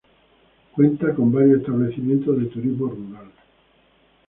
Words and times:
Cuenta 0.71 1.13
con 1.13 1.31
varios 1.31 1.59
establecimientos 1.59 2.35
de 2.39 2.47
turismo 2.47 2.87
rural. 2.87 3.31